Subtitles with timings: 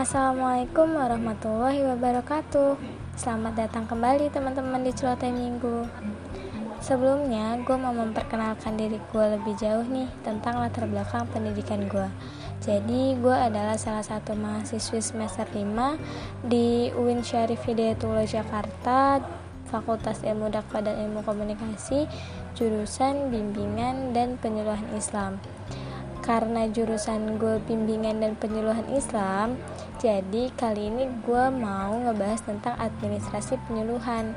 [0.00, 2.80] Assalamualaikum warahmatullahi wabarakatuh.
[3.20, 5.84] Selamat datang kembali teman-teman di Celoteh Minggu.
[6.80, 12.08] Sebelumnya, gue mau memperkenalkan diri gue lebih jauh nih tentang latar belakang pendidikan gue
[12.64, 15.68] Jadi, gue adalah salah satu mahasiswi semester 5
[16.48, 19.20] di UIN Syarif Hidayatullah Jakarta
[19.68, 22.08] Fakultas Ilmu Dakwah dan Ilmu Komunikasi
[22.56, 25.36] Jurusan Bimbingan dan Penyuluhan Islam.
[26.20, 29.56] Karena jurusan gue bimbingan dan penyuluhan Islam
[30.00, 34.32] jadi kali ini gue mau ngebahas tentang administrasi penyuluhan.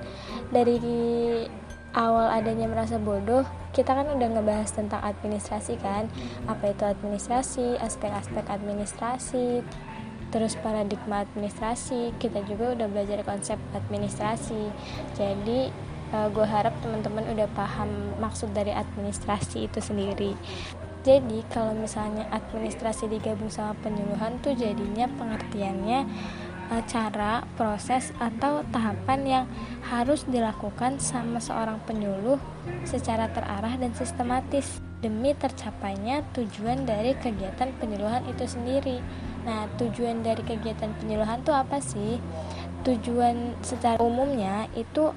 [0.51, 0.75] Dari
[1.95, 6.11] awal adanya merasa bodoh kita kan udah ngebahas tentang administrasi kan?
[6.51, 9.63] Apa itu administrasi aspek-aspek administrasi
[10.35, 12.11] terus paradigma administrasi.
[12.19, 14.67] Kita juga udah belajar konsep administrasi.
[15.15, 15.71] Jadi
[16.11, 20.35] uh, gue harap teman-teman udah paham maksud dari administrasi itu sendiri
[21.03, 26.07] jadi kalau misalnya administrasi digabung sama penyuluhan tuh jadinya pengertiannya
[26.71, 29.45] e, cara, proses atau tahapan yang
[29.91, 32.39] harus dilakukan sama seorang penyuluh
[32.87, 39.03] secara terarah dan sistematis demi tercapainya tujuan dari kegiatan penyuluhan itu sendiri.
[39.43, 42.23] Nah, tujuan dari kegiatan penyuluhan tuh apa sih?
[42.87, 45.11] Tujuan secara umumnya itu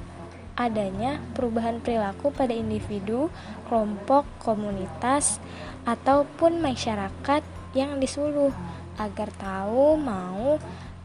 [0.57, 3.29] adanya perubahan perilaku pada individu,
[3.69, 5.39] kelompok, komunitas,
[5.85, 7.45] ataupun masyarakat
[7.77, 8.51] yang disuruh
[8.97, 10.57] agar tahu, mau,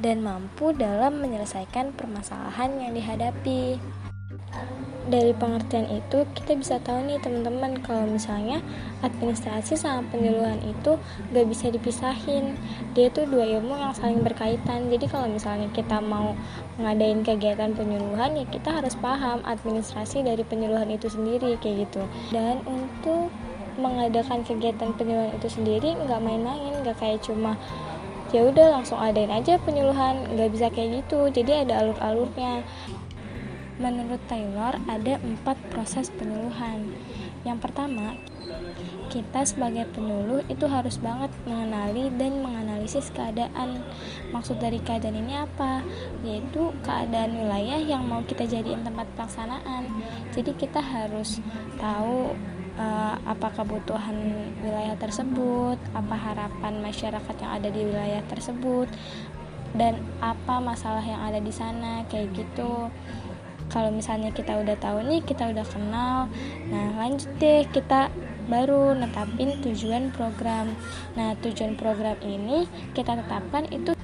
[0.01, 3.77] dan mampu dalam menyelesaikan permasalahan yang dihadapi
[5.09, 8.61] dari pengertian itu kita bisa tahu nih teman-teman kalau misalnya
[9.01, 11.01] administrasi sama penyuluhan itu
[11.33, 12.53] gak bisa dipisahin.
[12.93, 14.93] Dia tuh dua ilmu yang saling berkaitan.
[14.93, 16.37] Jadi kalau misalnya kita mau
[16.77, 22.05] ngadain kegiatan penyuluhan ya kita harus paham administrasi dari penyuluhan itu sendiri kayak gitu.
[22.29, 23.33] Dan untuk
[23.81, 27.57] mengadakan kegiatan penyuluhan itu sendiri nggak main-main nggak kayak cuma
[28.31, 31.25] ya udah langsung adain aja penyuluhan nggak bisa kayak gitu.
[31.33, 32.61] Jadi ada alur-alurnya
[33.81, 36.93] Menurut Taylor, ada empat proses penyuluhan.
[37.41, 38.13] Yang pertama,
[39.09, 43.81] kita sebagai penyuluh itu harus banget mengenali dan menganalisis keadaan.
[44.29, 45.81] Maksud dari keadaan ini apa?
[46.21, 49.89] Yaitu keadaan wilayah yang mau kita jadiin tempat pelaksanaan.
[50.29, 51.41] Jadi kita harus
[51.81, 52.37] tahu
[52.77, 54.15] uh, apa kebutuhan
[54.61, 58.85] wilayah tersebut, apa harapan masyarakat yang ada di wilayah tersebut,
[59.73, 62.91] dan apa masalah yang ada di sana, kayak gitu
[63.71, 66.27] kalau misalnya kita udah tahu nih kita udah kenal
[66.67, 68.11] nah lanjut deh kita
[68.51, 70.75] baru netapin tujuan program
[71.15, 73.95] nah tujuan program ini kita tetapkan itu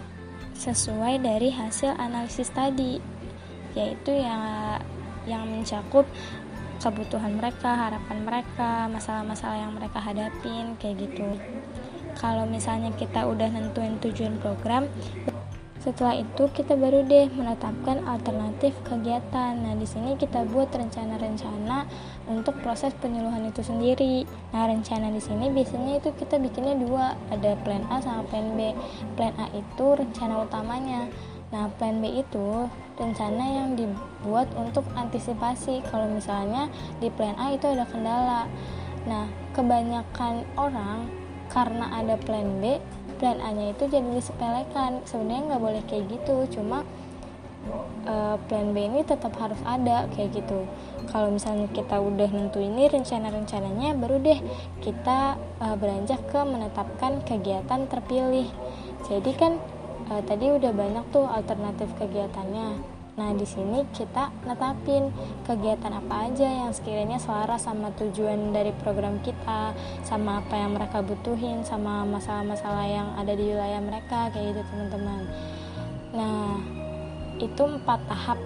[0.56, 2.98] sesuai dari hasil analisis tadi
[3.78, 4.42] yaitu yang
[5.28, 6.08] yang mencakup
[6.78, 11.26] kebutuhan mereka, harapan mereka, masalah-masalah yang mereka hadapin kayak gitu.
[12.18, 14.90] Kalau misalnya kita udah nentuin tujuan program,
[15.88, 19.56] setelah itu kita baru deh menetapkan alternatif kegiatan.
[19.56, 21.88] Nah, di sini kita buat rencana-rencana
[22.28, 24.28] untuk proses penyuluhan itu sendiri.
[24.52, 28.76] Nah, rencana di sini biasanya itu kita bikinnya dua, ada plan A sama plan B.
[29.16, 31.08] Plan A itu rencana utamanya.
[31.56, 32.68] Nah, plan B itu
[33.00, 36.68] rencana yang dibuat untuk antisipasi kalau misalnya
[37.00, 38.44] di plan A itu ada kendala.
[39.08, 39.24] Nah,
[39.56, 41.08] kebanyakan orang
[41.48, 42.76] karena ada plan B
[43.18, 45.04] plan A nya itu jadi disepelekan.
[45.06, 46.86] Sebenarnya nggak boleh kayak gitu cuma
[48.08, 50.66] uh, plan B ini tetap harus ada kayak gitu.
[51.08, 54.40] Kalau misalnya kita udah nentu ini rencana-rencananya baru deh
[54.84, 58.48] kita uh, beranjak ke menetapkan kegiatan terpilih.
[59.08, 59.60] Jadi kan
[60.12, 65.10] uh, tadi udah banyak tuh alternatif kegiatannya Nah, di sini kita netapin
[65.42, 69.74] kegiatan apa aja yang sekiranya selaras sama tujuan dari program kita,
[70.06, 75.26] sama apa yang mereka butuhin, sama masalah-masalah yang ada di wilayah mereka, kayak gitu teman-teman.
[76.14, 76.62] Nah,
[77.42, 78.38] itu empat tahap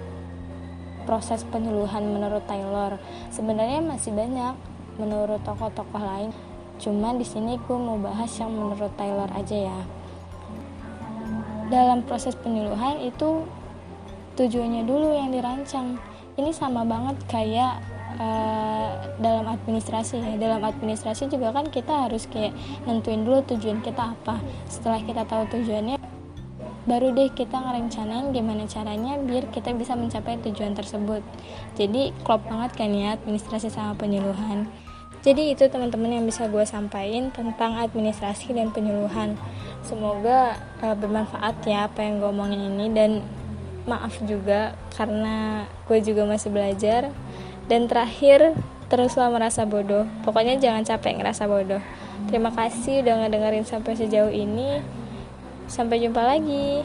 [1.04, 2.96] proses penyuluhan menurut Taylor.
[3.28, 4.56] Sebenarnya masih banyak
[4.96, 6.32] menurut tokoh-tokoh lain.
[6.80, 9.80] Cuma di sini gue mau bahas yang menurut Taylor aja ya.
[11.68, 13.44] Dalam proses penyuluhan itu
[14.42, 16.02] tujuannya dulu yang dirancang.
[16.34, 17.78] Ini sama banget kayak
[18.18, 18.90] uh,
[19.22, 20.34] dalam administrasi ya.
[20.40, 22.50] Dalam administrasi juga kan kita harus kayak
[22.88, 24.42] nentuin dulu tujuan kita apa.
[24.66, 26.02] Setelah kita tahu tujuannya
[26.82, 31.22] baru deh kita ngerencanain gimana caranya biar kita bisa mencapai tujuan tersebut.
[31.78, 34.66] Jadi klop banget kan ya administrasi sama penyuluhan.
[35.22, 39.38] Jadi itu teman-teman yang bisa gue sampaikan tentang administrasi dan penyuluhan.
[39.86, 43.22] Semoga uh, bermanfaat ya apa yang gue omongin ini dan
[43.84, 47.10] maaf juga karena gue juga masih belajar.
[47.66, 48.54] Dan terakhir
[48.92, 50.04] teruslah merasa bodoh.
[50.26, 51.80] Pokoknya jangan capek ngerasa bodoh.
[52.28, 54.82] Terima kasih udah ngedengerin sampai sejauh ini.
[55.66, 56.84] Sampai jumpa lagi.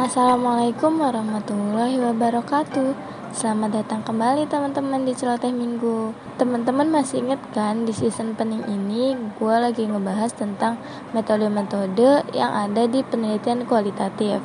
[0.00, 6.10] Assalamualaikum warahmatullahi wabarakatuh Selamat datang kembali teman-teman di Celoteh Minggu.
[6.34, 10.82] Teman-teman masih ingat kan di season pening ini Gue lagi ngebahas tentang
[11.14, 14.42] metode-metode yang ada di penelitian kualitatif.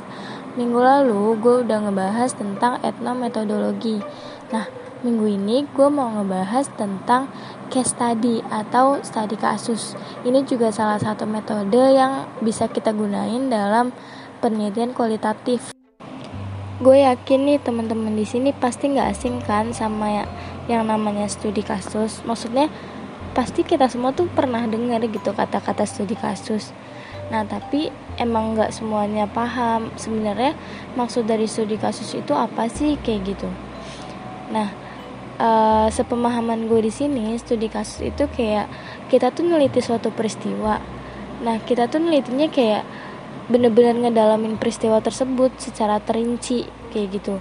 [0.53, 4.05] Minggu lalu gue udah ngebahas tentang etnometodologi.
[4.53, 4.69] Nah
[5.01, 7.25] minggu ini gue mau ngebahas tentang
[7.73, 9.97] case study atau studi kasus.
[10.21, 13.89] Ini juga salah satu metode yang bisa kita gunain dalam
[14.45, 15.74] penelitian kualitatif.
[16.75, 20.25] Gue yakin nih teman-teman di sini pasti nggak asing kan sama ya,
[20.67, 22.19] yang namanya studi kasus.
[22.27, 22.67] Maksudnya
[23.31, 26.75] pasti kita semua tuh pernah dengar gitu kata-kata studi kasus.
[27.31, 30.55] Nah tapi emang nggak semuanya paham sebenarnya
[30.99, 33.49] maksud dari studi kasus itu apa sih kayak gitu.
[34.51, 34.71] Nah
[35.39, 38.67] uh, sepemahaman gue di sini studi kasus itu kayak
[39.07, 40.79] kita tuh neliti suatu peristiwa.
[41.43, 42.83] Nah kita tuh nelitinya kayak
[43.45, 47.37] bener-bener ngedalamin peristiwa tersebut secara terinci kayak gitu.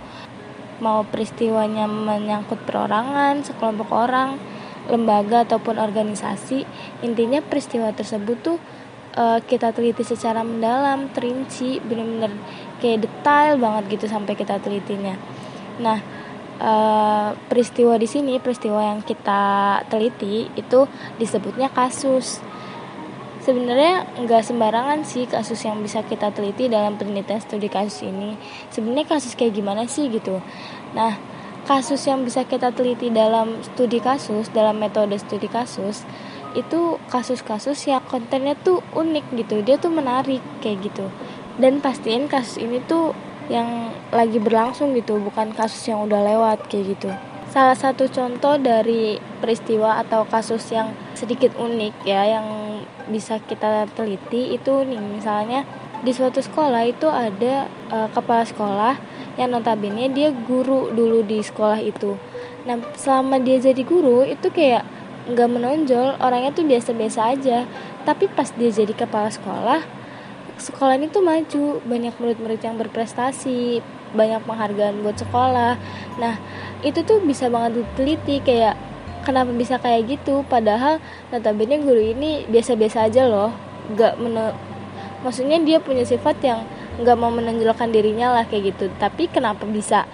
[0.82, 4.36] Mau peristiwanya menyangkut perorangan sekelompok orang
[4.84, 6.68] lembaga ataupun organisasi
[7.00, 8.58] intinya peristiwa tersebut tuh
[9.16, 12.36] uh, kita teliti secara mendalam terinci bener-bener
[12.84, 15.16] kayak detail banget gitu sampai kita telitinya.
[15.80, 15.98] Nah
[16.60, 20.84] uh, peristiwa di sini peristiwa yang kita teliti itu
[21.16, 22.44] disebutnya kasus
[23.44, 28.40] sebenarnya nggak sembarangan sih kasus yang bisa kita teliti dalam penelitian studi kasus ini.
[28.72, 30.40] Sebenarnya kasus kayak gimana sih gitu?
[30.96, 31.20] Nah
[31.68, 36.04] kasus yang bisa kita teliti dalam studi kasus dalam metode studi kasus
[36.54, 39.60] itu kasus-kasus yang kontennya tuh unik gitu.
[39.60, 41.06] Dia tuh menarik kayak gitu.
[41.60, 43.12] Dan pastiin kasus ini tuh
[43.52, 45.20] yang lagi berlangsung gitu.
[45.20, 47.10] Bukan kasus yang udah lewat kayak gitu.
[47.50, 52.46] Salah satu contoh dari peristiwa atau kasus yang sedikit unik ya yang
[53.10, 55.62] bisa kita teliti itu nih misalnya
[56.04, 58.94] di suatu sekolah itu ada uh, kepala sekolah
[59.40, 62.14] yang notabene dia guru dulu di sekolah itu.
[62.68, 64.84] Nah selama dia jadi guru itu kayak
[65.24, 67.64] nggak menonjol orangnya tuh biasa-biasa aja.
[68.04, 70.04] Tapi pas dia jadi kepala sekolah
[70.58, 73.82] sekolah ini tuh maju banyak murid-murid yang berprestasi
[74.14, 75.74] banyak penghargaan buat sekolah
[76.22, 76.38] nah
[76.86, 78.78] itu tuh bisa banget diteliti kayak
[79.24, 80.44] kenapa bisa kayak gitu?
[80.46, 81.00] Padahal
[81.32, 83.50] notabene guru ini biasa-biasa aja loh.
[83.96, 84.54] Gak mene
[85.24, 86.68] maksudnya dia punya sifat yang
[87.00, 88.92] nggak mau menonjolkan dirinya lah kayak gitu.
[89.00, 90.06] Tapi kenapa bisa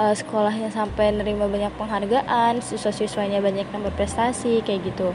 [0.00, 5.12] uh, sekolahnya sampai nerima banyak penghargaan siswa-siswanya banyak yang berprestasi kayak gitu?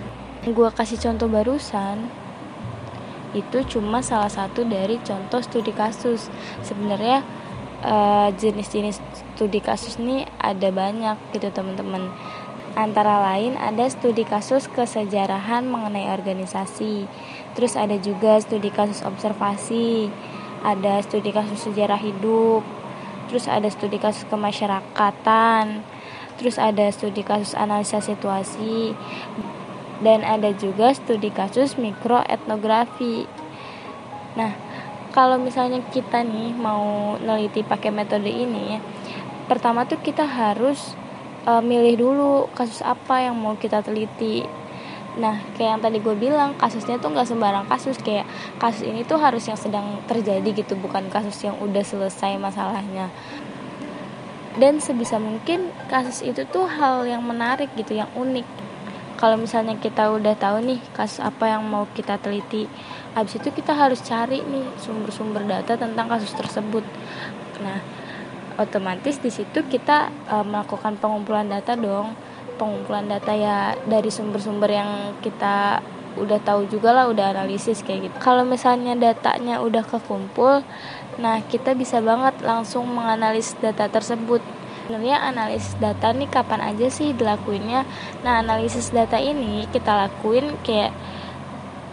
[0.48, 2.08] Gue kasih contoh barusan.
[3.34, 6.28] Itu cuma salah satu dari contoh studi kasus.
[6.64, 7.24] Sebenarnya
[7.86, 9.02] uh, jenis-jenis
[9.36, 12.10] studi kasus ini ada banyak gitu teman-teman
[12.72, 17.04] Antara lain ada studi kasus kesejarahan mengenai organisasi.
[17.52, 20.08] Terus ada juga studi kasus observasi,
[20.64, 22.64] ada studi kasus sejarah hidup,
[23.28, 25.84] terus ada studi kasus kemasyarakatan,
[26.40, 28.96] terus ada studi kasus analisa situasi,
[30.00, 33.28] dan ada juga studi kasus mikroetnografi.
[34.40, 34.56] Nah,
[35.12, 38.80] kalau misalnya kita nih mau neliti pakai metode ini,
[39.52, 40.96] pertama tuh kita harus
[41.46, 44.46] uh, milih dulu kasus apa yang mau kita teliti.
[45.18, 47.98] Nah kayak yang tadi gue bilang kasusnya tuh nggak sembarang kasus.
[48.00, 53.10] Kayak kasus ini tuh harus yang sedang terjadi gitu bukan kasus yang udah selesai masalahnya.
[54.60, 58.44] Dan sebisa mungkin kasus itu tuh hal yang menarik gitu yang unik.
[59.16, 62.66] Kalau misalnya kita udah tahu nih kasus apa yang mau kita teliti
[63.12, 66.84] habis itu kita harus cari nih sumber-sumber data tentang kasus tersebut.
[67.60, 68.01] Nah
[68.58, 72.16] otomatis di situ kita uh, melakukan pengumpulan data dong.
[72.60, 75.82] Pengumpulan data ya dari sumber-sumber yang kita
[76.20, 78.16] udah tahu juga lah udah analisis kayak gitu.
[78.20, 80.64] Kalau misalnya datanya udah kekumpul
[81.20, 84.44] nah kita bisa banget langsung menganalisis data tersebut.
[84.86, 87.88] Sebenarnya analisis data nih kapan aja sih dilakuinnya?
[88.28, 90.92] Nah analisis data ini kita lakuin kayak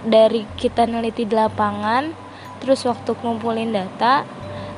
[0.02, 2.10] dari kita neliti di lapangan
[2.58, 4.26] terus waktu ngumpulin data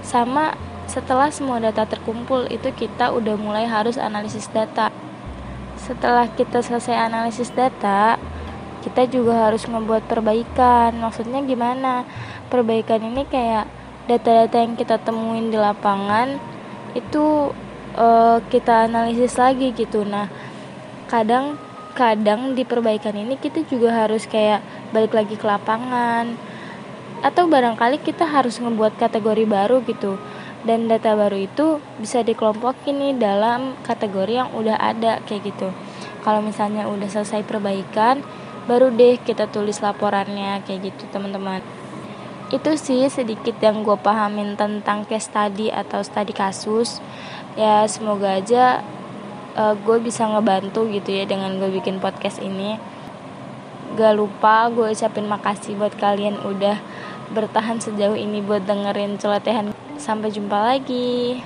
[0.04, 0.52] sama
[0.90, 4.90] setelah semua data terkumpul itu kita udah mulai harus analisis data.
[5.78, 8.18] Setelah kita selesai analisis data,
[8.82, 10.90] kita juga harus membuat perbaikan.
[10.98, 12.02] Maksudnya gimana?
[12.50, 13.70] Perbaikan ini kayak
[14.10, 16.42] data-data yang kita temuin di lapangan
[16.98, 17.54] itu
[17.94, 20.02] uh, kita analisis lagi gitu.
[20.02, 20.26] Nah,
[21.06, 21.54] kadang
[21.94, 26.34] kadang di perbaikan ini kita juga harus kayak balik lagi ke lapangan
[27.20, 30.16] atau barangkali kita harus membuat kategori baru gitu
[30.60, 35.72] dan data baru itu bisa dikelompokin nih dalam kategori yang udah ada kayak gitu.
[36.20, 38.20] Kalau misalnya udah selesai perbaikan
[38.68, 41.64] baru deh kita tulis laporannya kayak gitu teman-teman.
[42.52, 47.00] Itu sih sedikit yang gue pahamin tentang case study atau study kasus.
[47.56, 48.84] Ya semoga aja
[49.56, 52.76] uh, gue bisa ngebantu gitu ya dengan gue bikin podcast ini.
[53.96, 56.78] Gak lupa gue ucapin makasih buat kalian udah
[57.32, 59.79] bertahan sejauh ini buat dengerin celotehan
[60.10, 61.38] sampai jumpa lagi